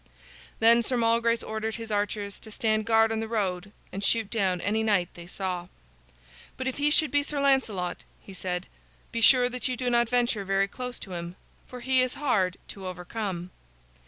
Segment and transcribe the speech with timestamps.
[0.59, 4.59] Then Sir Malgrace ordered his archers to stand guard on the road and shoot down
[4.59, 5.67] any knight they saw.
[6.57, 8.65] "But if he should be Sir Lancelot," he said,
[9.11, 11.35] "be sure that you do not venture very close to him,
[11.67, 13.51] for he is hard to overcome."